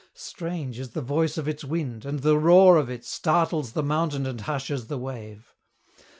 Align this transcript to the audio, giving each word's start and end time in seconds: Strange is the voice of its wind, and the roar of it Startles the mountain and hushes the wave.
Strange 0.15 0.79
is 0.79 0.89
the 0.93 1.01
voice 1.03 1.37
of 1.37 1.47
its 1.47 1.63
wind, 1.63 2.05
and 2.05 2.21
the 2.23 2.35
roar 2.35 2.77
of 2.77 2.89
it 2.89 3.05
Startles 3.05 3.73
the 3.73 3.83
mountain 3.83 4.25
and 4.25 4.41
hushes 4.41 4.87
the 4.87 4.97
wave. 4.97 5.53